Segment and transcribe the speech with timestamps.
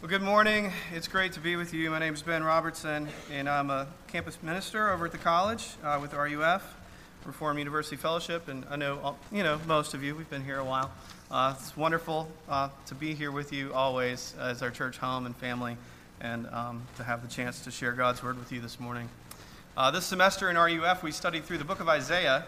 [0.00, 0.72] Well, good morning.
[0.94, 1.90] It's great to be with you.
[1.90, 5.98] My name is Ben Robertson, and I'm a campus minister over at the college uh,
[6.00, 6.62] with RUF,
[7.26, 8.48] Reform University Fellowship.
[8.48, 10.14] And I know, all- you know, most of you.
[10.14, 10.90] We've been here a while.
[11.30, 15.36] Uh, it's wonderful uh, to be here with you always as our church home and
[15.36, 15.76] family,
[16.22, 19.10] and um, to have the chance to share God's word with you this morning.
[19.76, 22.46] Uh, this semester in RUF, we studied through the book of Isaiah.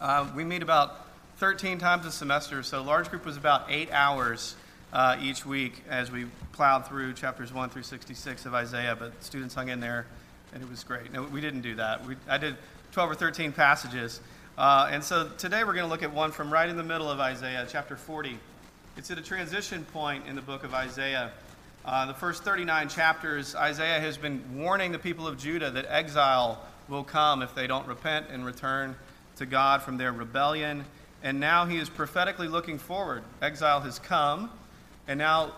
[0.00, 1.07] Uh, we meet about
[1.38, 4.56] 13 times a semester, so large group was about eight hours
[4.92, 9.54] uh, each week as we plowed through chapters 1 through 66 of Isaiah, but students
[9.54, 10.04] hung in there,
[10.52, 11.12] and it was great.
[11.12, 12.04] No, we didn't do that.
[12.04, 12.56] We, I did
[12.90, 14.20] 12 or 13 passages.
[14.56, 17.08] Uh, and so today we're going to look at one from right in the middle
[17.08, 18.36] of Isaiah, chapter 40.
[18.96, 21.30] It's at a transition point in the book of Isaiah.
[21.84, 26.66] Uh, the first 39 chapters, Isaiah has been warning the people of Judah that exile
[26.88, 28.96] will come if they don't repent and return
[29.36, 30.84] to God from their rebellion.
[31.22, 33.24] And now he is prophetically looking forward.
[33.42, 34.50] Exile has come,
[35.08, 35.52] and now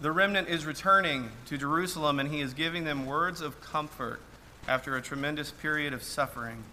[0.00, 4.20] the remnant is returning to Jerusalem, and he is giving them words of comfort
[4.68, 6.64] after a tremendous period of suffering.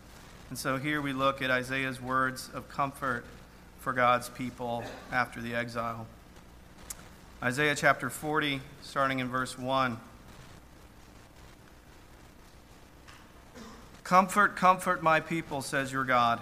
[0.49, 3.25] And so here we look at Isaiah's words of comfort
[3.79, 6.07] for God's people after the exile.
[7.41, 9.97] Isaiah chapter 40, starting in verse 1.
[14.03, 16.41] Comfort, comfort my people, says your God.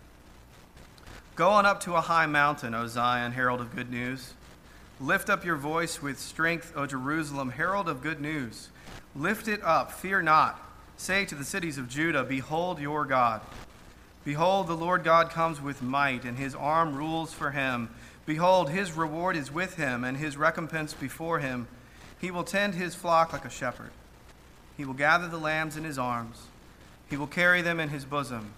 [1.41, 4.35] Go on up to a high mountain, O Zion, herald of good news.
[4.99, 8.69] Lift up your voice with strength, O Jerusalem, herald of good news.
[9.15, 10.61] Lift it up, fear not.
[10.97, 13.41] Say to the cities of Judah, Behold your God.
[14.23, 17.89] Behold, the Lord God comes with might, and his arm rules for him.
[18.27, 21.67] Behold, his reward is with him, and his recompense before him.
[22.19, 23.89] He will tend his flock like a shepherd.
[24.77, 26.49] He will gather the lambs in his arms.
[27.09, 28.53] He will carry them in his bosom,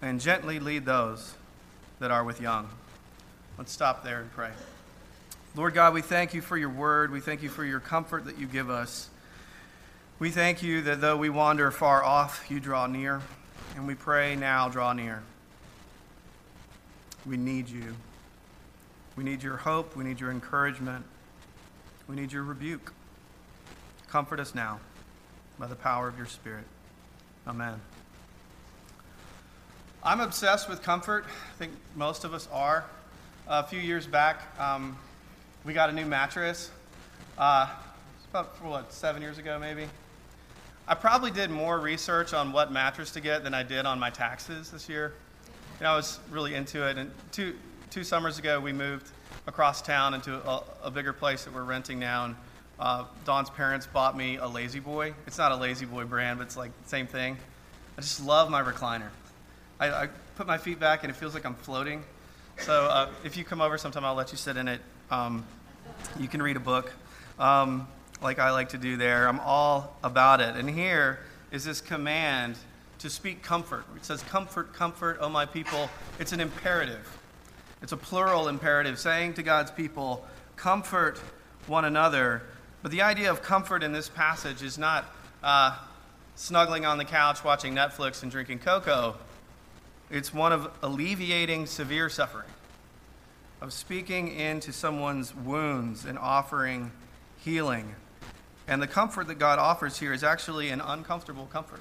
[0.00, 1.34] and gently lead those
[2.00, 2.68] that are with young.
[3.58, 4.50] Let's stop there and pray.
[5.54, 7.12] Lord God, we thank you for your word.
[7.12, 9.08] We thank you for your comfort that you give us.
[10.18, 13.20] We thank you that though we wander far off, you draw near.
[13.76, 15.22] And we pray now, draw near.
[17.26, 17.94] We need you.
[19.16, 19.96] We need your hope.
[19.96, 21.04] We need your encouragement.
[22.08, 22.92] We need your rebuke.
[24.08, 24.80] Comfort us now
[25.58, 26.64] by the power of your Spirit.
[27.46, 27.80] Amen.
[30.06, 31.24] I'm obsessed with comfort.
[31.24, 32.84] I think most of us are.
[33.48, 34.98] a few years back, um,
[35.64, 36.70] we got a new mattress.
[37.38, 37.70] Uh,
[38.28, 39.86] about, what, seven years ago, maybe?
[40.86, 44.10] I probably did more research on what mattress to get than I did on my
[44.10, 45.14] taxes this year.
[45.80, 46.98] You know, I was really into it.
[46.98, 47.56] And two,
[47.88, 49.10] two summers ago, we moved
[49.46, 52.26] across town into a, a bigger place that we're renting now.
[52.26, 52.36] And
[52.78, 55.14] uh, Dawn's parents bought me a La-Z-Boy.
[55.26, 57.38] It's not a La-Z-Boy brand, but it's like the same thing.
[57.96, 59.08] I just love my recliner.
[59.80, 62.04] I, I put my feet back and it feels like I'm floating.
[62.58, 64.80] So uh, if you come over sometime, I'll let you sit in it.
[65.10, 65.44] Um,
[66.18, 66.92] you can read a book
[67.38, 67.88] um,
[68.22, 69.28] like I like to do there.
[69.28, 70.56] I'm all about it.
[70.56, 71.18] And here
[71.50, 72.56] is this command
[72.98, 73.84] to speak comfort.
[73.96, 75.90] It says, Comfort, comfort, oh my people.
[76.18, 77.18] It's an imperative,
[77.82, 80.24] it's a plural imperative, saying to God's people,
[80.56, 81.20] Comfort
[81.66, 82.42] one another.
[82.82, 85.04] But the idea of comfort in this passage is not
[85.42, 85.76] uh,
[86.36, 89.16] snuggling on the couch watching Netflix and drinking cocoa.
[90.10, 92.48] It's one of alleviating severe suffering,
[93.60, 96.92] of speaking into someone's wounds and offering
[97.38, 97.94] healing.
[98.68, 101.80] And the comfort that God offers here is actually an uncomfortable comfort.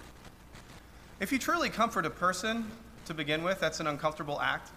[1.20, 2.70] If you truly comfort a person
[3.06, 4.72] to begin with, that's an uncomfortable act.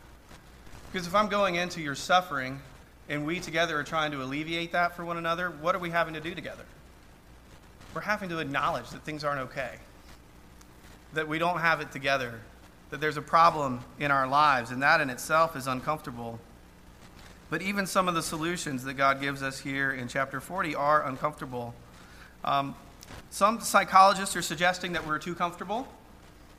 [0.92, 2.60] Because if I'm going into your suffering
[3.08, 6.14] and we together are trying to alleviate that for one another, what are we having
[6.14, 6.64] to do together?
[7.94, 9.76] We're having to acknowledge that things aren't okay,
[11.14, 12.40] that we don't have it together,
[12.90, 16.38] that there's a problem in our lives, and that in itself is uncomfortable.
[17.50, 21.06] But even some of the solutions that God gives us here in chapter 40 are
[21.06, 21.74] uncomfortable.
[22.44, 22.74] Um,
[23.30, 25.86] some psychologists are suggesting that we're too comfortable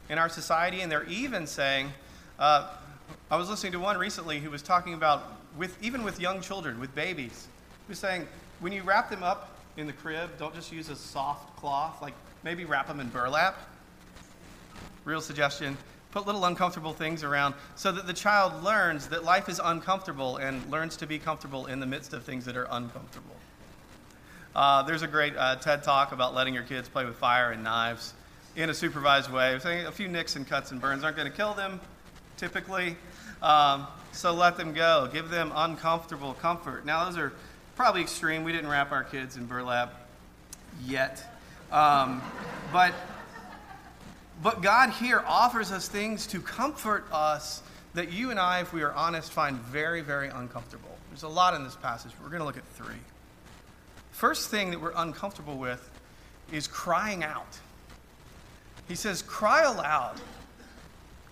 [0.10, 1.92] in our society, and they're even saying,
[2.40, 2.70] uh,
[3.30, 5.24] I was listening to one recently who was talking about,
[5.58, 7.48] with, even with young children, with babies,
[7.86, 8.28] he was saying,
[8.60, 12.14] when you wrap them up in the crib, don't just use a soft cloth, like
[12.44, 13.58] maybe wrap them in burlap.
[15.06, 15.78] Real suggestion.
[16.12, 20.66] Put little uncomfortable things around so that the child learns that life is uncomfortable and
[20.72, 23.36] learns to be comfortable in the midst of things that are uncomfortable.
[24.56, 27.64] Uh, there's a great uh, TED talk about letting your kids play with fire and
[27.64, 28.14] knives
[28.56, 29.60] in a supervised way.
[29.60, 31.80] Saying a few nicks and cuts and burns aren't going to kill them,
[32.38, 32.96] typically.
[33.42, 35.10] Um, so let them go.
[35.14, 36.86] Give them uncomfortable comfort.
[36.86, 37.34] Now, those are
[37.76, 38.44] probably extreme.
[38.44, 39.94] We didn't wrap our kids in burlap
[40.84, 41.24] yet.
[41.72, 42.22] Um,
[42.74, 42.94] but
[44.42, 47.62] but God here offers us things to comfort us
[47.94, 50.96] that you and I, if we are honest, find very, very uncomfortable.
[51.10, 52.12] There's a lot in this passage.
[52.22, 53.00] We're going to look at three.
[54.12, 55.90] First thing that we're uncomfortable with
[56.52, 57.58] is crying out.
[58.88, 60.20] He says, Cry aloud.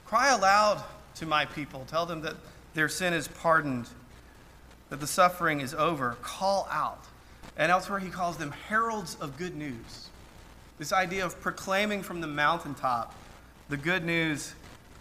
[0.06, 0.84] Cry aloud
[1.16, 1.86] to my people.
[1.88, 2.36] Tell them that
[2.74, 3.88] their sin is pardoned,
[4.90, 6.18] that the suffering is over.
[6.22, 7.06] Call out.
[7.58, 10.10] And elsewhere, he calls them heralds of good news.
[10.78, 13.16] This idea of proclaiming from the mountaintop
[13.70, 14.54] the good news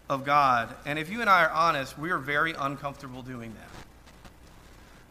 [0.08, 0.72] of God.
[0.86, 4.30] And if you and I are honest, we are very uncomfortable doing that.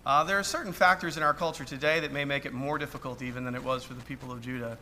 [0.06, 3.22] Uh, there are certain factors in our culture today that may make it more difficult
[3.22, 4.78] even than it was for the people of Judah,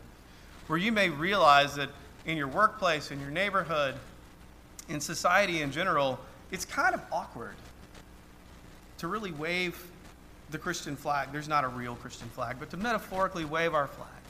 [0.68, 1.90] where you may realize that
[2.26, 3.94] in your workplace, in your neighborhood,
[4.88, 6.18] in society in general,
[6.50, 7.54] it's kind of awkward
[8.98, 9.90] to really wave
[10.50, 11.28] the Christian flag.
[11.32, 14.21] There's not a real Christian flag, but to metaphorically wave our flag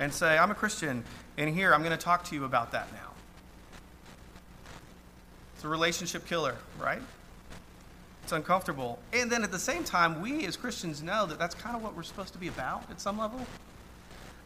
[0.00, 1.04] and say, I'm a Christian,
[1.36, 3.10] and here I'm going to talk to you about that now.
[5.54, 7.02] It's a relationship killer, right?
[8.24, 8.98] It's uncomfortable.
[9.12, 11.94] And then at the same time, we as Christians know that that's kind of what
[11.94, 13.46] we're supposed to be about at some level.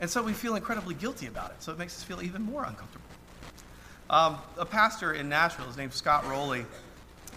[0.01, 1.63] And so we feel incredibly guilty about it.
[1.63, 3.07] So it makes us feel even more uncomfortable.
[4.11, 6.67] Um, a pastor in Nashville is named Scott Roley.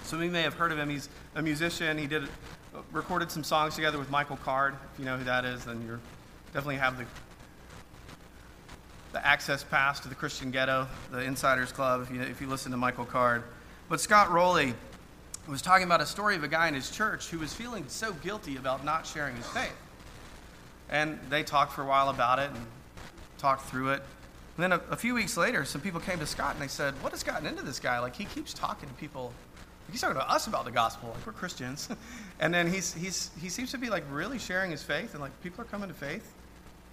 [0.04, 0.90] Some of you may have heard of him.
[0.90, 1.98] He's a musician.
[2.00, 2.28] He did
[2.92, 4.76] recorded some songs together with Michael Card.
[4.94, 6.00] If you know who that is, then you
[6.54, 7.06] definitely have the
[9.14, 12.72] the access pass to the Christian ghetto, the Insiders Club, if you, if you listen
[12.72, 13.44] to Michael Card.
[13.90, 14.74] But Scott Roley
[15.48, 18.12] was talking about a story of a guy in his church who was feeling so
[18.14, 19.76] guilty about not sharing his faith.
[20.90, 22.66] And they talked for a while about it and
[23.38, 24.04] talked through it.
[24.58, 26.94] And then a, a few weeks later, some people came to Scott and they said,
[27.02, 28.00] What has gotten into this guy?
[28.00, 29.32] Like, he keeps talking to people.
[29.92, 31.12] He's talking to us about the gospel.
[31.14, 31.88] Like, we're Christians.
[32.40, 35.32] and then he's, he's, he seems to be, like, really sharing his faith, and, like,
[35.42, 36.34] people are coming to faith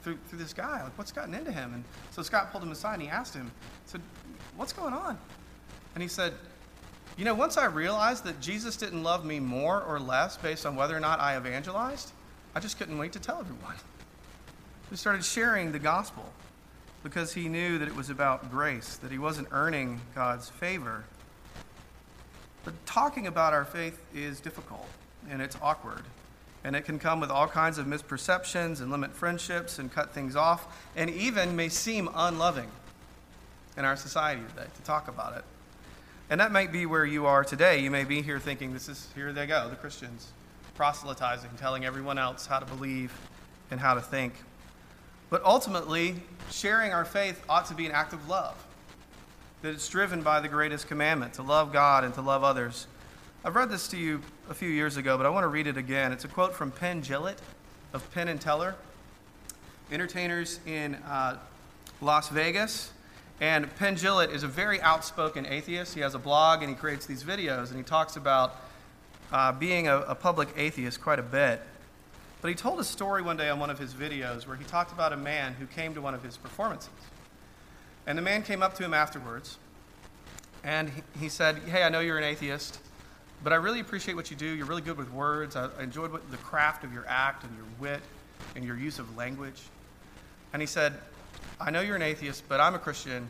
[0.04, 0.82] through, through this guy.
[0.82, 1.74] Like, what's gotten into him?
[1.74, 3.50] And so Scott pulled him aside and he asked him,
[3.86, 4.02] said,
[4.56, 5.18] What's going on?
[5.94, 6.34] And he said,
[7.16, 10.76] You know, once I realized that Jesus didn't love me more or less based on
[10.76, 12.12] whether or not I evangelized,
[12.54, 13.74] I just couldn't wait to tell everyone.
[14.90, 16.30] He started sharing the gospel
[17.02, 21.04] because he knew that it was about grace, that he wasn't earning God's favor.
[22.64, 24.86] But talking about our faith is difficult
[25.28, 26.02] and it's awkward
[26.64, 30.34] and it can come with all kinds of misperceptions and limit friendships and cut things
[30.34, 30.66] off,
[30.96, 32.70] and even may seem unloving
[33.76, 35.44] in our society today to talk about it.
[36.30, 37.80] And that might be where you are today.
[37.80, 40.32] You may be here thinking, this is, here they go, the Christians,
[40.74, 43.12] proselytizing, telling everyone else how to believe
[43.70, 44.32] and how to think.
[45.28, 46.16] But ultimately,
[46.50, 48.56] sharing our faith ought to be an act of love,
[49.60, 52.86] that it's driven by the greatest commandment to love God and to love others
[53.46, 55.76] I've read this to you a few years ago, but I want to read it
[55.76, 56.12] again.
[56.12, 57.40] It's a quote from Penn Jillette
[57.92, 58.74] of Penn and Teller,
[59.92, 61.36] entertainers in uh,
[62.00, 62.90] Las Vegas.
[63.42, 65.92] And Penn Jillette is a very outspoken atheist.
[65.92, 68.56] He has a blog and he creates these videos and he talks about
[69.30, 71.60] uh, being a, a public atheist quite a bit.
[72.40, 74.90] But he told a story one day on one of his videos where he talked
[74.90, 76.88] about a man who came to one of his performances.
[78.06, 79.58] And the man came up to him afterwards
[80.62, 82.78] and he, he said, Hey, I know you're an atheist.
[83.44, 84.46] But I really appreciate what you do.
[84.46, 85.54] You're really good with words.
[85.54, 88.00] I, enjoyed what, the craft of your act and your wit
[88.56, 89.60] and your use of language.
[90.54, 90.94] And he said,
[91.60, 93.28] I know you're an atheist, but I'm a Christian.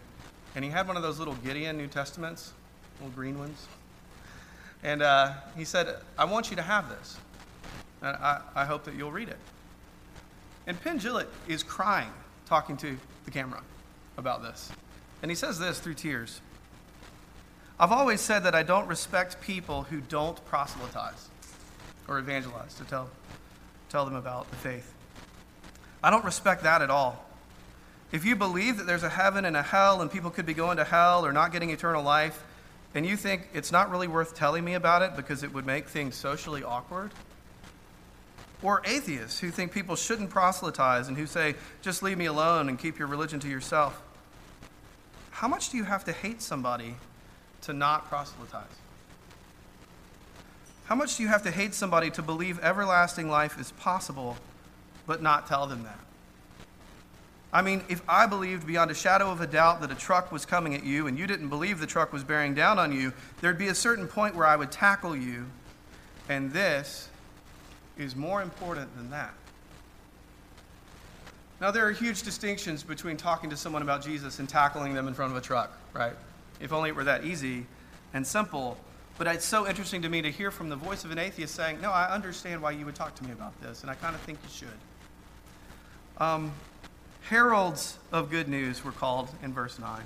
[0.55, 2.53] And he had one of those little Gideon New Testaments,
[3.01, 3.67] little green ones.
[4.85, 7.17] And uh, he said, I want you to have this.
[8.01, 9.39] And I, I hope that you'll read it.
[10.69, 12.13] And Penn Jillette is crying,
[12.47, 13.63] talking to the camera
[14.17, 14.71] about this.
[15.23, 16.41] And he says this through tears.
[17.79, 21.29] I've always said that I don't respect people who don't proselytize
[22.07, 23.11] or evangelize to tell,
[23.89, 24.93] tell them about the faith.
[26.03, 27.25] I don't respect that at all.
[28.13, 30.77] If you believe that there's a heaven and a hell and people could be going
[30.77, 32.45] to hell or not getting eternal life,
[32.95, 35.89] and you think it's not really worth telling me about it because it would make
[35.89, 37.11] things socially awkward,
[38.63, 42.79] Or atheists who think people shouldn't proselytize and who say, just leave me alone and
[42.79, 44.01] keep your religion to yourself.
[45.31, 46.95] How much do you have to hate somebody
[47.65, 48.65] to not proselytize?
[50.87, 54.37] How much do you have to hate somebody to believe everlasting life is possible,
[55.07, 55.99] but not tell them that?
[57.53, 60.45] I mean, if I believed beyond a shadow of a doubt that a truck was
[60.45, 63.59] coming at you and you didn't believe the truck was bearing down on you, there'd
[63.59, 65.47] be a certain point where I would tackle you,
[66.29, 67.09] and this
[67.97, 69.33] is more important than that.
[71.61, 75.15] Now, there are huge distinctions between talking to someone about Jesus and tackling them in
[75.15, 76.15] front of a truck, right?
[76.61, 77.67] If only it were that easy
[78.13, 78.79] and simple.
[79.19, 81.81] But it's so interesting to me to hear from the voice of an atheist saying,
[81.81, 84.21] No, I understand why you would talk to me about this, and I kind of
[84.23, 86.23] think you should.
[86.23, 86.53] Um,
[87.23, 90.03] heralds of good news were called in verse 9.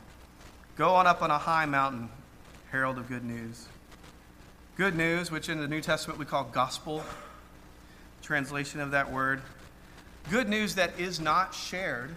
[0.76, 2.08] Go on up on a high mountain,
[2.70, 3.66] herald of good news.
[4.76, 7.02] Good news, which in the New Testament we call gospel,
[8.22, 9.42] translation of that word.
[10.30, 12.14] Good news that is not shared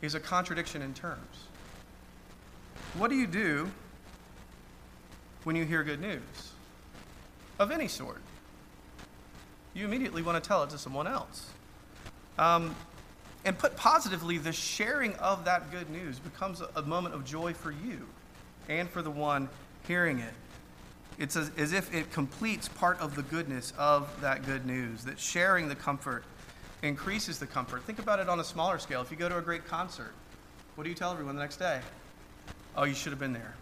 [0.00, 1.46] is a contradiction in terms.
[2.94, 3.70] What do you do
[5.44, 6.20] when you hear good news
[7.58, 8.20] of any sort?
[9.72, 11.48] You immediately want to tell it to someone else.
[12.38, 12.76] Um,
[13.46, 17.70] and put positively, the sharing of that good news becomes a, moment of joy for
[17.70, 18.06] you
[18.68, 19.48] and for the one
[19.86, 20.34] hearing it.
[21.18, 25.18] It's as, as, if it completes part of the goodness of that good news, that
[25.18, 26.24] sharing the comfort
[26.82, 27.84] increases the comfort.
[27.84, 29.00] Think about it on a smaller scale.
[29.00, 30.12] If you go to a great concert,
[30.74, 31.80] what do you tell everyone the next day?
[32.76, 33.54] Oh, you should have been there.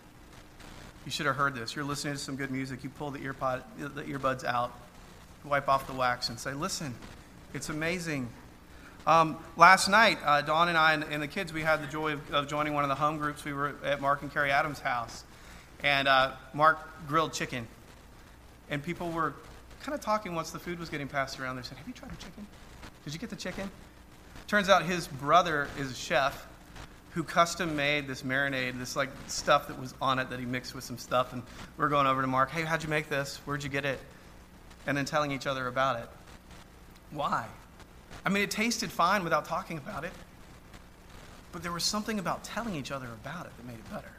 [1.05, 1.75] You should have heard this.
[1.75, 2.85] You're listening to some good music.
[2.85, 4.73] You pull the earpod, the earbuds out,
[5.45, 6.95] wipe off the wax, and say, "Listen,
[7.55, 8.29] it's amazing."
[9.07, 12.13] Um, last night, uh, Dawn and I and, and, the kids, we had the joy
[12.13, 13.45] of, of, joining one of the home groups.
[13.45, 15.25] We were at Mark and Carrie Adams' house,
[15.83, 17.67] and uh, Mark grilled chicken,
[18.69, 19.35] and people were
[19.83, 21.57] kind of talking once the food was getting passed around.
[21.57, 22.47] They said, "Have you tried the chicken?
[23.05, 23.71] Did you get the chicken?"
[24.47, 26.47] Turns out his brother is a chef
[27.11, 30.75] who custom made this marinade, this like stuff that was on it that he mixed
[30.75, 31.33] with some stuff.
[31.33, 31.43] And
[31.77, 33.41] we're going over to Mark, hey, how'd you make this?
[33.45, 33.99] Where'd you get it?
[34.87, 36.09] And then telling each other about it.
[37.11, 37.47] Why?
[38.25, 40.13] I mean, it tasted fine without talking about it,
[41.53, 44.13] but there was something about telling each other about it that made it better.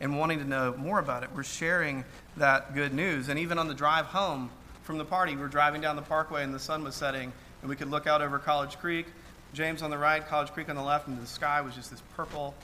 [0.00, 2.04] And wanting to know more about it, we're sharing
[2.36, 3.28] that good news.
[3.28, 4.48] And even on the drive home
[4.82, 7.76] from the party, we're driving down the parkway and the sun was setting, and we
[7.76, 9.06] could look out over College Creek
[9.54, 12.02] James on the right, College Creek on the left, and the sky was just this
[12.14, 12.54] purple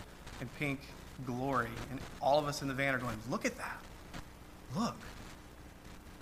[0.40, 0.80] and pink
[1.26, 1.70] glory.
[1.90, 3.80] And all of us in the van are going, Look at that.
[4.76, 4.96] Look.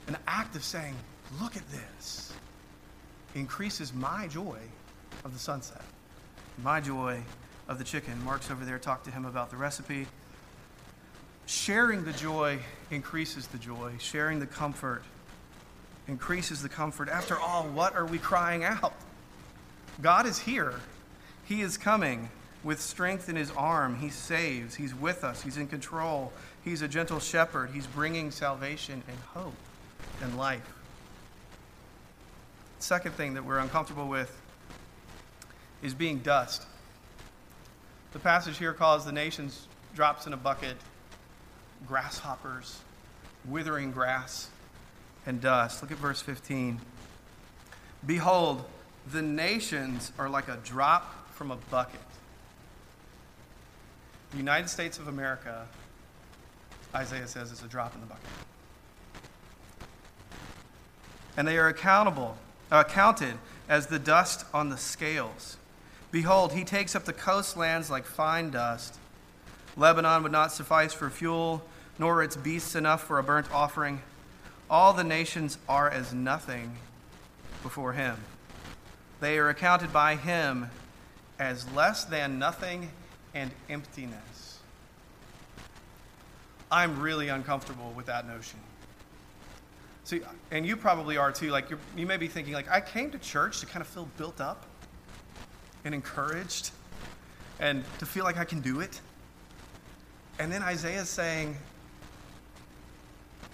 [0.08, 0.94] An act of saying,
[1.40, 2.32] Look at this
[3.34, 4.58] increases my joy
[5.24, 5.82] of the sunset,
[6.62, 7.22] my joy
[7.68, 8.22] of the chicken.
[8.24, 10.06] Mark's over there, talk to him about the recipe.
[11.46, 12.58] Sharing the joy
[12.90, 13.92] increases the joy.
[13.98, 15.02] Sharing the comfort
[16.08, 17.08] increases the comfort.
[17.08, 18.94] After all, what are we crying out?
[20.00, 20.74] God is here.
[21.44, 22.30] He is coming
[22.64, 23.96] with strength in his arm.
[23.96, 24.74] He saves.
[24.74, 25.42] He's with us.
[25.42, 26.32] He's in control.
[26.64, 27.70] He's a gentle shepherd.
[27.72, 29.54] He's bringing salvation and hope
[30.22, 30.62] and life.
[32.78, 34.40] Second thing that we're uncomfortable with
[35.82, 36.64] is being dust.
[38.12, 40.76] The passage here calls the nations drops in a bucket,
[41.86, 42.80] grasshoppers,
[43.44, 44.48] withering grass,
[45.26, 45.82] and dust.
[45.82, 46.80] Look at verse 15.
[48.06, 48.64] Behold,
[49.10, 52.00] the nations are like a drop from a bucket.
[54.30, 55.66] The United States of America,
[56.94, 58.24] Isaiah says, is a drop in the bucket.
[61.36, 62.36] And they are accountable,
[62.70, 63.34] uh, counted
[63.68, 65.56] as the dust on the scales.
[66.10, 68.96] Behold, he takes up the coastlands like fine dust.
[69.76, 71.62] Lebanon would not suffice for fuel,
[71.98, 74.02] nor its beasts enough for a burnt offering.
[74.70, 76.76] All the nations are as nothing
[77.62, 78.16] before him.
[79.22, 80.68] They are accounted by him
[81.38, 82.90] as less than nothing
[83.34, 84.58] and emptiness.
[86.72, 88.58] I'm really uncomfortable with that notion.
[90.02, 91.52] See, and you probably are too.
[91.52, 94.40] Like you may be thinking, like I came to church to kind of feel built
[94.40, 94.66] up
[95.84, 96.72] and encouraged,
[97.60, 99.00] and to feel like I can do it.
[100.40, 101.56] And then Isaiah is saying,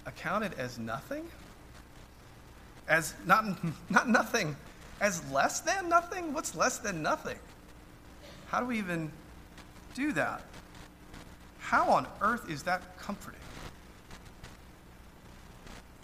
[0.06, 1.28] accounted as nothing,
[2.88, 3.44] as not
[3.90, 4.56] not nothing,
[5.00, 6.32] as less than nothing?
[6.32, 7.38] What's less than nothing?
[8.48, 9.10] How do we even
[9.94, 10.42] do that?
[11.60, 13.40] How on earth is that comforting?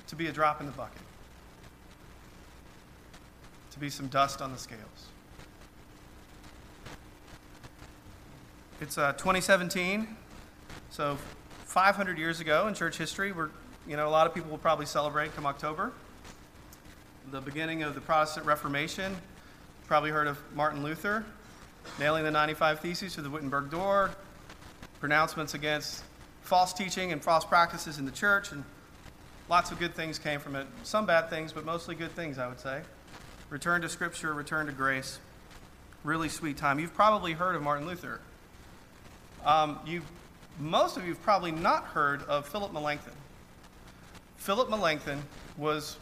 [0.08, 1.00] To be a drop in the bucket,
[3.72, 4.80] to be some dust on the scales.
[8.80, 10.06] It's uh, 2017,
[10.90, 11.16] so
[11.64, 13.48] 500 years ago in church history, we're,
[13.88, 15.92] you know, a lot of people will probably celebrate come October.
[17.30, 19.16] The beginning of the Protestant Reformation.
[19.86, 21.24] Probably heard of Martin Luther
[21.98, 24.10] nailing the 95 Theses to the Wittenberg door,
[25.00, 26.02] pronouncements against
[26.42, 28.64] false teaching and false practices in the church, and
[29.48, 30.66] lots of good things came from it.
[30.82, 32.82] Some bad things, but mostly good things, I would say.
[33.50, 35.18] Return to Scripture, return to grace.
[36.02, 36.78] Really sweet time.
[36.78, 38.20] You've probably heard of Martin Luther.
[39.44, 40.02] Um, you,
[40.58, 43.12] most of you have probably not heard of Philip Melanchthon.
[44.36, 45.22] Philip Melanchthon
[45.56, 45.96] was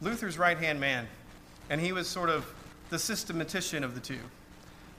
[0.00, 1.06] Luther's right hand man,
[1.70, 2.46] and he was sort of
[2.90, 4.18] the systematician of the two.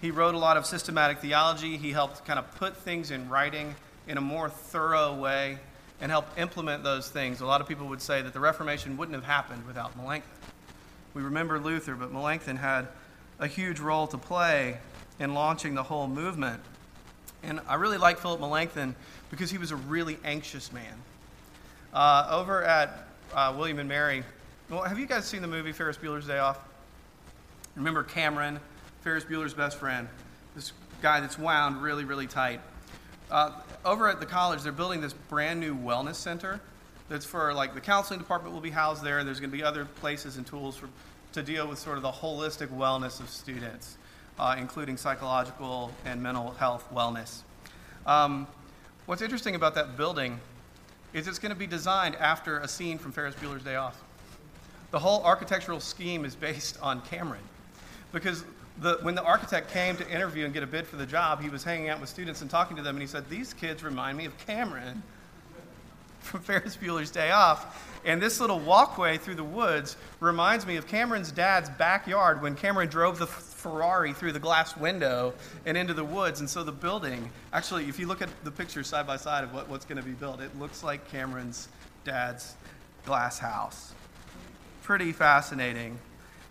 [0.01, 1.77] He wrote a lot of systematic theology.
[1.77, 3.75] He helped kind of put things in writing
[4.07, 5.57] in a more thorough way
[5.99, 7.41] and help implement those things.
[7.41, 10.31] A lot of people would say that the Reformation wouldn't have happened without Melanchthon.
[11.13, 12.87] We remember Luther, but Melanchthon had
[13.39, 14.77] a huge role to play
[15.19, 16.61] in launching the whole movement.
[17.41, 18.95] And I really like Philip Melanchthon
[19.31, 20.93] because he was a really anxious man.
[21.93, 24.23] Uh, over at uh, William and Mary,
[24.69, 26.59] well, have you guys seen the movie Ferris Bueller's Day Off?
[27.75, 28.59] Remember Cameron,
[29.01, 30.09] Ferris Bueller's best friend,
[30.55, 32.59] this guy that's wound really, really tight.
[33.31, 33.51] Uh,
[33.85, 36.59] over at the college, they're building this brand new wellness center
[37.07, 39.23] that's for like the counseling department will be housed there.
[39.23, 40.89] There's going to be other places and tools for,
[41.33, 43.97] to deal with sort of the holistic wellness of students,
[44.37, 47.43] uh, including psychological and mental health wellness.
[48.05, 48.47] Um,
[49.05, 50.41] what's interesting about that building
[51.13, 54.03] is it's going to be designed after a scene from Ferris Bueller's Day Off.
[54.91, 57.43] The whole architectural scheme is based on Cameron.
[58.11, 58.43] Because
[58.79, 61.49] the, when the architect came to interview and get a bid for the job, he
[61.49, 64.17] was hanging out with students and talking to them, and he said, These kids remind
[64.17, 65.01] me of Cameron
[66.19, 67.93] from Ferris Bueller's Day Off.
[68.05, 72.87] And this little walkway through the woods reminds me of Cameron's dad's backyard when Cameron
[72.87, 75.33] drove the Ferrari through the glass window
[75.65, 76.39] and into the woods.
[76.39, 79.53] And so the building, actually, if you look at the pictures side by side of
[79.53, 81.67] what, what's going to be built, it looks like Cameron's
[82.05, 82.55] dad's
[83.05, 83.86] glass house.
[84.87, 85.99] Pretty fascinating.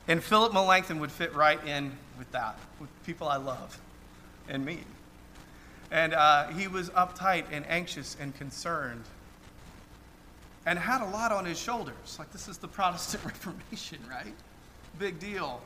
[0.08, 3.80] And Philip Melanchthon would fit right in with that, with people I love
[4.46, 4.80] and me.
[5.90, 9.04] And uh, he was uptight and anxious and concerned
[10.66, 12.18] and had a lot on his shoulders.
[12.18, 14.34] Like, this is the Protestant Reformation, right?
[14.98, 15.62] Big deal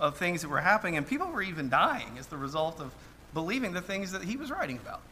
[0.00, 2.92] of things that were happening, and people were even dying as the result of
[3.34, 5.02] believing the things that he was writing about.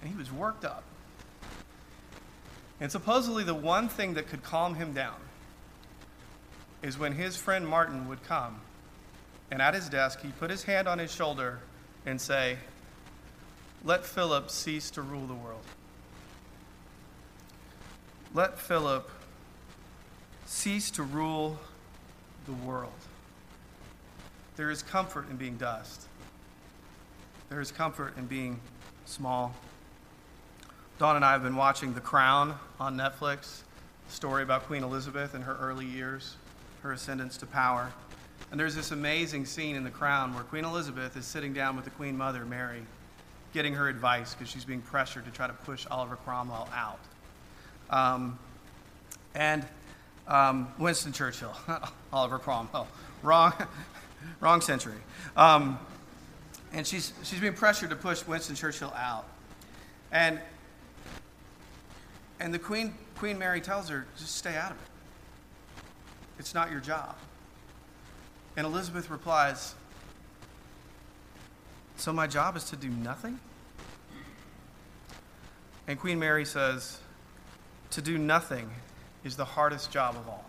[0.00, 0.84] And he was worked up.
[2.80, 5.16] And supposedly, the one thing that could calm him down
[6.82, 8.60] is when his friend Martin would come,
[9.50, 11.60] and at his desk, he'd put his hand on his shoulder
[12.06, 12.56] and say,
[13.84, 15.64] Let Philip cease to rule the world.
[18.32, 19.10] Let Philip
[20.46, 21.58] cease to rule
[22.46, 22.92] the world.
[24.56, 26.06] There is comfort in being dust.
[27.48, 28.60] There is comfort in being
[29.04, 29.54] small.
[30.98, 33.62] Dawn and I have been watching The Crown on Netflix,
[34.08, 36.36] story about Queen Elizabeth in her early years,
[36.82, 37.92] her ascendance to power.
[38.50, 41.84] And there's this amazing scene in The Crown where Queen Elizabeth is sitting down with
[41.84, 42.82] the Queen Mother, Mary,
[43.52, 47.00] getting her advice because she's being pressured to try to push Oliver Cromwell out.
[47.90, 48.38] Um,
[49.34, 49.64] and
[50.26, 51.54] um, Winston Churchill,
[52.12, 52.88] Oliver Cromwell,
[53.22, 53.52] wrong,
[54.40, 54.98] wrong century.
[55.36, 55.78] Um,
[56.72, 59.26] and she's, she's being pressured to push Winston Churchill out.
[60.12, 60.40] And,
[62.40, 64.89] and the Queen, Queen Mary tells her, just stay out of it.
[66.40, 67.16] It's not your job.
[68.56, 69.74] And Elizabeth replies,
[71.96, 73.38] So my job is to do nothing?
[75.86, 76.98] And Queen Mary says,
[77.90, 78.70] To do nothing
[79.22, 80.46] is the hardest job of all.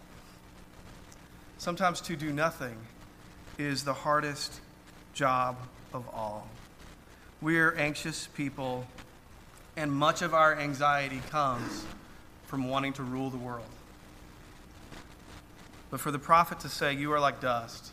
[1.57, 2.77] Sometimes to do nothing
[3.57, 4.61] is the hardest
[5.13, 5.57] job
[5.93, 6.47] of all.
[7.41, 8.87] We're anxious people,
[9.75, 11.83] and much of our anxiety comes
[12.45, 13.65] from wanting to rule the world.
[15.91, 17.91] But for the prophet to say, You are like dust,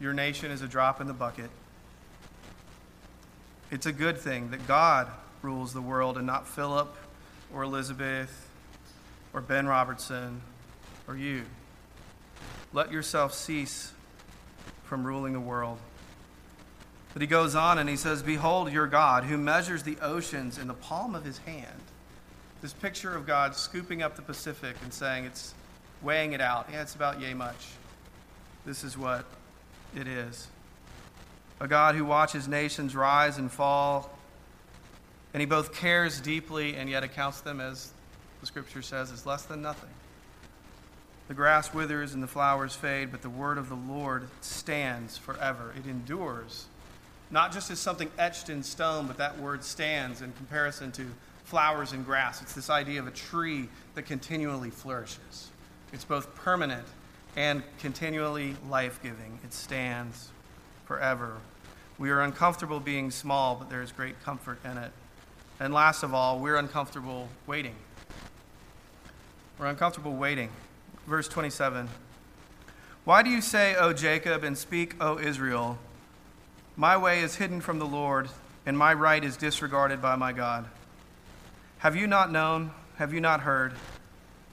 [0.00, 1.50] your nation is a drop in the bucket,
[3.70, 5.08] it's a good thing that God
[5.42, 6.94] rules the world and not Philip
[7.54, 8.48] or Elizabeth
[9.32, 10.40] or Ben Robertson
[11.06, 11.44] or you.
[12.72, 13.92] Let yourself cease
[14.84, 15.78] from ruling the world.
[17.12, 20.68] But he goes on and he says, Behold your God, who measures the oceans in
[20.68, 21.80] the palm of his hand.
[22.62, 25.54] This picture of God scooping up the Pacific and saying, It's
[26.02, 26.68] weighing it out.
[26.72, 27.68] Yeah, it's about yay much.
[28.64, 29.24] This is what
[29.96, 30.48] it is.
[31.60, 34.10] A God who watches nations rise and fall,
[35.32, 37.92] and he both cares deeply and yet accounts them as
[38.40, 39.88] the scripture says, is less than nothing.
[41.28, 45.72] The grass withers and the flowers fade, but the word of the Lord stands forever.
[45.78, 46.66] It endures,
[47.30, 51.06] not just as something etched in stone, but that word stands in comparison to
[51.44, 52.42] flowers and grass.
[52.42, 55.51] It's this idea of a tree that continually flourishes.
[55.92, 56.86] It's both permanent
[57.36, 59.38] and continually life giving.
[59.44, 60.30] It stands
[60.86, 61.36] forever.
[61.98, 64.92] We are uncomfortable being small, but there is great comfort in it.
[65.60, 67.74] And last of all, we're uncomfortable waiting.
[69.58, 70.50] We're uncomfortable waiting.
[71.06, 71.88] Verse 27
[73.04, 75.78] Why do you say, O Jacob, and speak, O Israel?
[76.76, 78.30] My way is hidden from the Lord,
[78.64, 80.66] and my right is disregarded by my God.
[81.78, 82.70] Have you not known?
[82.96, 83.74] Have you not heard?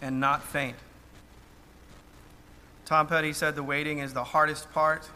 [0.00, 0.76] and not faint.
[2.84, 5.08] Tom Petty said the waiting is the hardest part.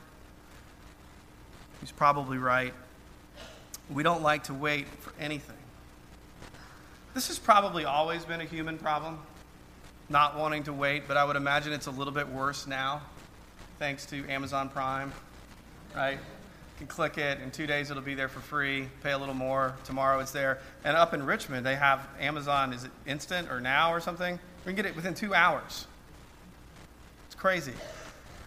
[1.80, 2.74] He's probably right.
[3.90, 5.56] We don't like to wait for anything.
[7.14, 9.18] This has probably always been a human problem,
[10.08, 13.02] not wanting to wait, but I would imagine it's a little bit worse now,
[13.78, 15.12] thanks to Amazon Prime,
[15.94, 16.12] right?
[16.12, 16.18] You
[16.78, 19.74] can click it, in two days it'll be there for free, pay a little more,
[19.84, 20.58] tomorrow it's there.
[20.84, 24.38] And up in Richmond, they have Amazon, is it instant or now or something?
[24.64, 25.86] We can get it within two hours.
[27.26, 27.72] It's crazy.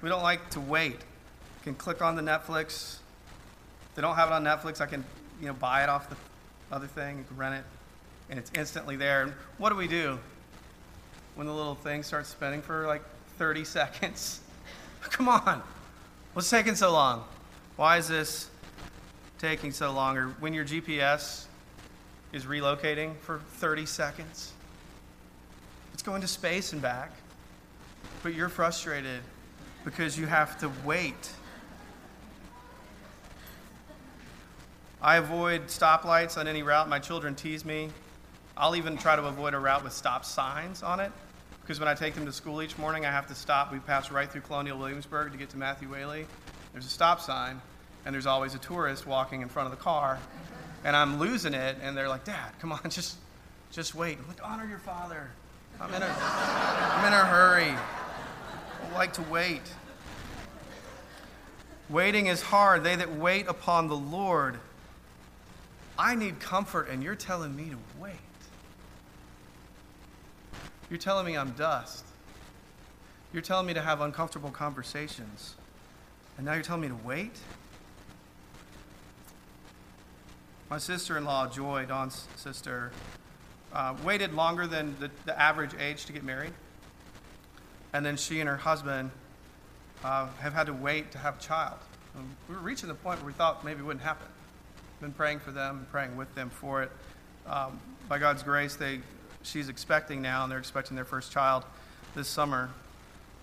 [0.01, 0.93] We don't like to wait.
[0.93, 2.97] You can click on the Netflix.
[3.89, 5.03] If they don't have it on Netflix, I can
[5.41, 6.15] you know, buy it off the
[6.71, 7.63] other thing, you can rent it,
[8.29, 9.23] and it's instantly there.
[9.23, 10.17] And what do we do
[11.35, 13.03] when the little thing starts spinning for like
[13.37, 14.41] 30 seconds?
[15.01, 15.61] Come on.
[16.33, 17.23] What's taking so long?
[17.75, 18.49] Why is this
[19.37, 20.17] taking so long?
[20.17, 21.45] Or when your GPS
[22.31, 24.51] is relocating for 30 seconds,
[26.05, 27.09] it's going to space and back,
[28.21, 29.21] but you're frustrated
[29.83, 31.31] because you have to wait
[35.01, 36.87] I avoid stoplights on any route.
[36.89, 37.89] My children tease me.
[38.55, 41.11] I'll even try to avoid a route with stop signs on it
[41.61, 43.71] because when I take them to school each morning, I have to stop.
[43.71, 46.27] We pass right through Colonial Williamsburg to get to Matthew Whaley.
[46.71, 47.59] There's a stop sign,
[48.05, 50.19] and there's always a tourist walking in front of the car,
[50.83, 51.77] and I'm losing it.
[51.81, 53.17] And they're like, "Dad, come on, just,
[53.71, 54.19] just wait.
[54.43, 55.29] Honor your father.
[55.81, 57.65] I'm in a, I'm in a hurry.
[57.65, 59.61] I don't like to wait.
[61.89, 62.83] Waiting is hard.
[62.83, 64.59] They that wait upon the Lord
[65.97, 68.15] I need comfort, and you're telling me to wait.
[70.89, 72.03] You're telling me I'm dust.
[73.31, 75.55] You're telling me to have uncomfortable conversations.
[76.37, 77.37] And now you're telling me to wait?
[80.69, 82.91] My sister in law, Joy, Dawn's sister,
[83.75, 86.53] uh, waited longer than the, the, average age to get married.
[87.93, 89.11] And then she and her husband
[90.03, 91.77] uh, have had to wait to have a child.
[92.15, 94.27] And we were reaching the point where we thought maybe it wouldn't happen
[95.01, 96.91] been praying for them, and praying with them for it.
[97.47, 99.01] Um, by God's grace, they,
[99.43, 101.63] she's expecting now, and they're expecting their first child
[102.15, 102.69] this summer.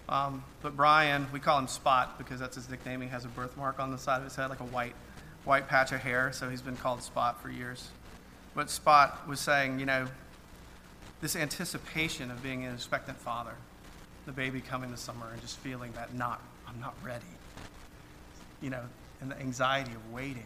[0.08, 3.00] Um, but Brian, we call him Spot because that's his nickname.
[3.00, 4.94] He has a birthmark on the side of his head, like a white,
[5.44, 7.88] white patch of hair, so he's been called Spot for years.
[8.54, 10.06] But Spot was saying, you know,
[11.20, 13.54] this anticipation of being an expectant father,
[14.26, 17.24] the baby coming this summer, and just feeling that not, I'm not ready,
[18.60, 18.82] you know,
[19.20, 20.44] and the anxiety of waiting.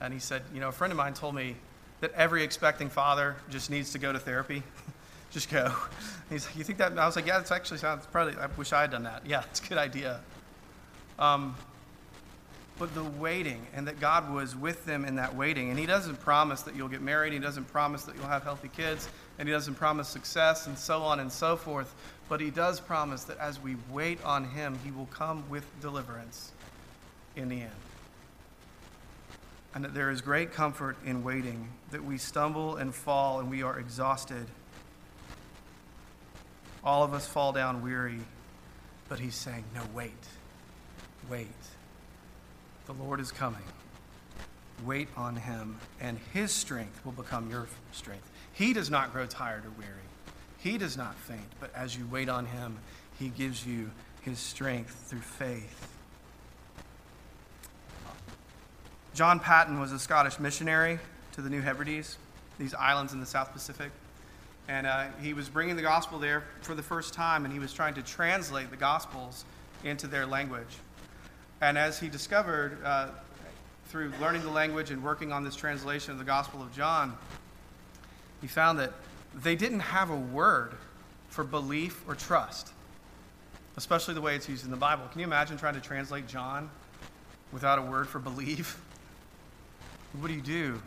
[0.00, 1.56] And he said, You know, a friend of mine told me
[2.00, 4.62] that every expecting father just needs to go to therapy.
[5.30, 5.72] just go.
[6.30, 6.98] He's like, You think that?
[6.98, 9.22] I was like, Yeah, that's actually sounds probably, I wish I had done that.
[9.26, 10.20] Yeah, it's a good idea.
[11.18, 11.54] Um,
[12.78, 15.70] but the waiting, and that God was with them in that waiting.
[15.70, 18.68] And He doesn't promise that you'll get married, He doesn't promise that you'll have healthy
[18.68, 19.08] kids,
[19.38, 21.94] and He doesn't promise success, and so on and so forth.
[22.28, 26.52] But He does promise that as we wait on Him, He will come with deliverance
[27.34, 27.72] in the end
[29.76, 33.62] and that there is great comfort in waiting, that we stumble and fall and we
[33.62, 34.46] are exhausted.
[36.82, 38.20] All of us fall down weary,
[39.10, 40.12] but he's saying, No, wait,
[41.28, 41.46] wait.
[42.86, 43.62] The Lord is coming.
[44.84, 48.30] Wait on him, and his strength will become your strength.
[48.52, 50.06] He does not grow tired or weary,
[50.58, 52.78] he does not faint, but as you wait on him,
[53.18, 53.90] he gives you
[54.22, 55.88] his strength through faith.
[59.14, 60.98] John Paton was a Scottish missionary
[61.32, 62.18] to the New Hebrides,
[62.58, 63.90] these islands in the South Pacific.
[64.68, 67.72] And uh, he was bringing the gospel there for the first time, and he was
[67.72, 69.44] trying to translate the gospels
[69.84, 70.66] into their language.
[71.60, 73.08] And as he discovered uh,
[73.86, 77.16] through learning the language and working on this translation of the Gospel of John,
[78.40, 78.92] he found that
[79.34, 80.74] they didn't have a word
[81.28, 82.72] for belief or trust.
[83.76, 85.04] especially the way it's used in the Bible.
[85.10, 86.70] Can you imagine trying to translate John
[87.52, 88.76] without a word for believe?
[90.20, 90.80] What do you do?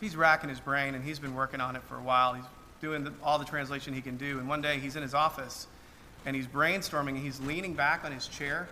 [0.00, 2.32] He's racking his brain, and he's been working on it for a while.
[2.32, 2.44] He's
[2.80, 4.38] doing the, all the translation he can do.
[4.38, 5.66] And one day he's in his office,
[6.24, 8.70] and he's brainstorming, and he's leaning back on his chair,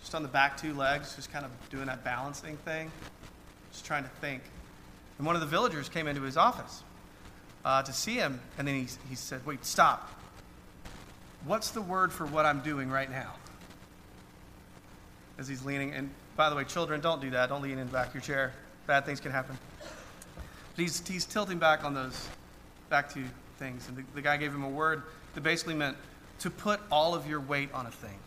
[0.00, 2.90] just on the back two legs, just kind of doing that balancing thing,
[3.72, 4.42] just trying to think.
[5.18, 6.82] And one of the villagers came into his office
[7.64, 10.10] uh, to see him, and then he, he said, Wait, stop.
[11.44, 13.34] What's the word for what I'm doing right now?
[15.38, 17.48] As he's leaning, and by the way, children, don't do that.
[17.48, 18.52] Don't lean in the back of your chair.
[18.86, 19.58] Bad things can happen.
[20.74, 22.28] But he's, he's tilting back on those
[22.88, 23.24] back two
[23.58, 23.88] things.
[23.88, 25.02] And the, the guy gave him a word
[25.34, 25.96] that basically meant
[26.40, 28.18] to put all of your weight on a thing.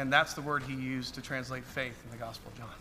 [0.00, 2.74] And that's the word he used to translate faith in the Gospel of John.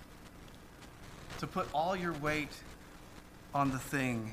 [1.40, 2.56] To put all your weight
[3.54, 4.32] on the thing,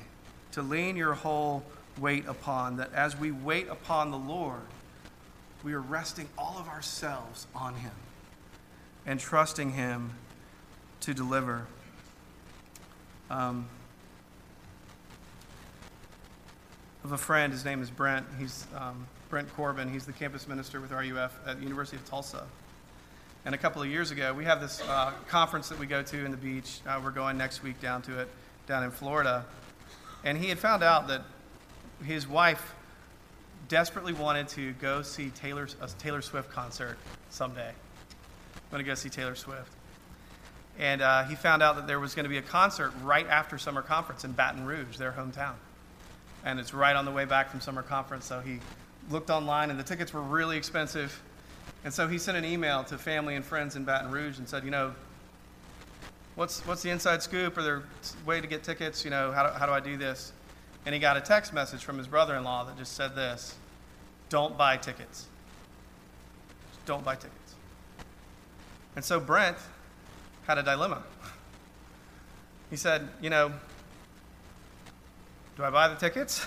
[0.53, 1.63] to lean your whole
[1.99, 4.61] weight upon, that as we wait upon the Lord,
[5.65, 7.91] we are resting all of ourselves on Him
[9.05, 10.11] and trusting Him
[11.01, 11.67] to deliver.
[13.29, 13.67] Um,
[17.03, 18.25] of a friend, his name is Brent.
[18.39, 19.91] He's um, Brent Corbin.
[19.91, 22.47] He's the campus minister with RUF at the University of Tulsa.
[23.47, 26.25] And a couple of years ago, we have this uh, conference that we go to
[26.25, 26.81] in the beach.
[26.85, 28.27] Uh, we're going next week down to it
[28.67, 29.45] down in Florida.
[30.25, 31.21] And he had found out that
[32.03, 32.75] his wife
[33.69, 36.97] desperately wanted to go see Taylor, a Taylor Swift concert
[37.29, 37.69] someday.
[37.69, 39.71] I'm going to go see Taylor Swift.
[40.77, 43.57] And uh, he found out that there was going to be a concert right after
[43.57, 45.53] summer conference in Baton Rouge, their hometown.
[46.43, 48.25] And it's right on the way back from summer conference.
[48.25, 48.59] So he
[49.09, 51.23] looked online, and the tickets were really expensive.
[51.83, 54.63] And so he sent an email to family and friends in Baton Rouge and said,
[54.63, 54.93] you know,
[56.35, 57.57] what's, what's the inside scoop?
[57.57, 57.83] Are there
[58.25, 59.03] way to get tickets?
[59.03, 60.33] You know, how do, how do I do this?
[60.85, 63.55] And he got a text message from his brother in law that just said this
[64.29, 65.27] Don't buy tickets.
[66.69, 67.55] Just don't buy tickets.
[68.95, 69.57] And so Brent
[70.45, 71.03] had a dilemma.
[72.69, 73.53] He said, You know,
[75.55, 76.45] do I buy the tickets?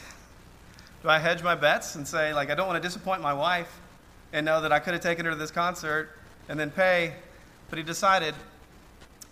[1.02, 3.80] do I hedge my bets and say, like, I don't want to disappoint my wife
[4.32, 6.10] and know that I could have taken her to this concert
[6.48, 7.14] and then pay?
[7.68, 8.34] But he decided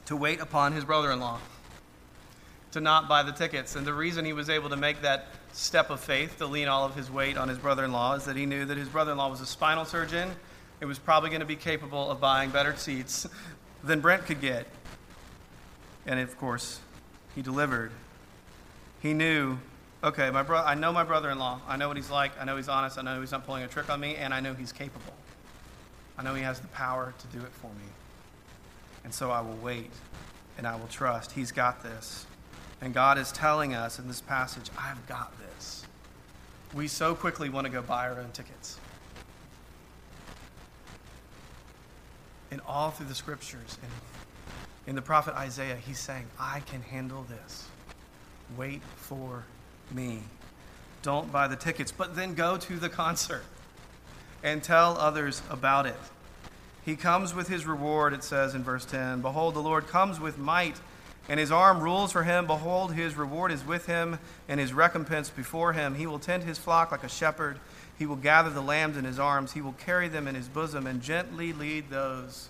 [0.06, 1.38] to wait upon his brother in law
[2.72, 3.76] to not buy the tickets.
[3.76, 6.84] And the reason he was able to make that step of faith to lean all
[6.84, 9.12] of his weight on his brother in law is that he knew that his brother
[9.12, 10.30] in law was a spinal surgeon.
[10.80, 13.26] It was probably going to be capable of buying better seats
[13.84, 14.66] than Brent could get.
[16.06, 16.80] And of course,
[17.34, 17.90] he delivered.
[19.00, 19.58] He knew,
[20.02, 21.60] okay, my bro- I know my brother in law.
[21.68, 22.32] I know what he's like.
[22.40, 22.98] I know he's honest.
[22.98, 24.16] I know he's not pulling a trick on me.
[24.16, 25.14] And I know he's capable.
[26.16, 27.88] I know he has the power to do it for me.
[29.04, 29.90] And so I will wait
[30.56, 31.32] and I will trust.
[31.32, 32.26] He's got this.
[32.80, 35.84] And God is telling us in this passage, I've got this.
[36.74, 38.78] We so quickly want to go buy our own tickets.
[42.50, 43.92] And all through the scriptures, and
[44.86, 47.68] in the prophet Isaiah, he's saying, I can handle this.
[48.56, 49.44] Wait for
[49.92, 50.22] me.
[51.02, 53.44] Don't buy the tickets, but then go to the concert
[54.42, 55.96] and tell others about it.
[56.84, 59.20] He comes with his reward, it says in verse 10.
[59.20, 60.76] Behold, the Lord comes with might
[61.28, 62.46] and his arm rules for him.
[62.46, 65.94] Behold, his reward is with him, and his recompense before him.
[65.94, 67.58] He will tend his flock like a shepherd.
[67.98, 69.52] He will gather the lambs in his arms.
[69.52, 72.48] He will carry them in his bosom and gently lead those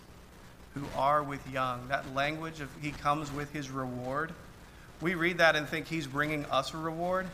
[0.74, 1.88] who are with young.
[1.88, 4.32] That language of he comes with his reward.
[5.00, 7.26] We read that and think he's bringing us a reward,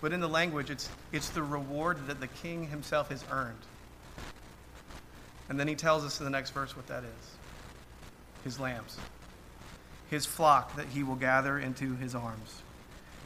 [0.00, 3.58] but in the language, it's, it's the reward that the king himself has earned.
[5.48, 7.30] And then he tells us in the next verse what that is
[8.44, 8.96] his lambs
[10.10, 12.62] his flock that he will gather into his arms.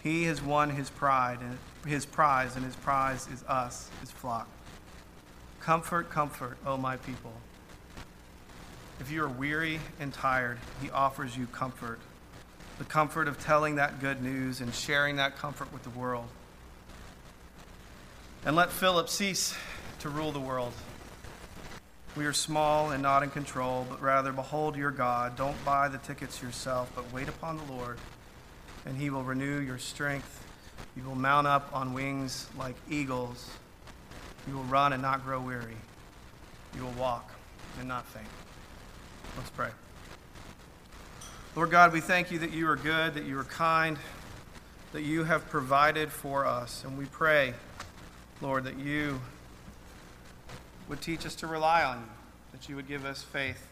[0.03, 4.49] He has won his pride and his prize, and his prize is us, his flock.
[5.61, 7.33] Comfort, comfort, O my people.
[8.99, 12.01] If you are weary and tired, he offers you comfort.
[12.81, 16.27] The comfort of telling that good news and sharing that comfort with the world.
[18.47, 19.55] And let Philip cease
[19.99, 20.73] to rule the world.
[22.17, 25.37] We are small and not in control, but rather behold your God.
[25.37, 27.99] Don't buy the tickets yourself, but wait upon the Lord,
[28.87, 30.43] and he will renew your strength.
[30.97, 33.51] You will mount up on wings like eagles.
[34.49, 35.77] You will run and not grow weary.
[36.75, 37.31] You will walk
[37.79, 38.27] and not faint.
[39.37, 39.69] Let's pray.
[41.57, 43.99] Lord God, we thank you that you are good, that you are kind,
[44.93, 46.85] that you have provided for us.
[46.85, 47.55] And we pray,
[48.41, 49.21] Lord, that you
[50.89, 52.07] would teach us to rely on you,
[52.53, 53.67] that you would give us faith,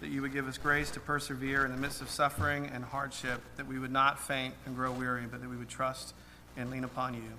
[0.00, 3.42] that you would give us grace to persevere in the midst of suffering and hardship,
[3.56, 6.14] that we would not faint and grow weary, but that we would trust
[6.56, 7.32] and lean upon you.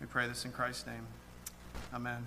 [0.00, 1.06] We pray this in Christ's name.
[1.94, 2.26] Amen.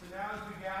[0.00, 0.78] So now as we gather,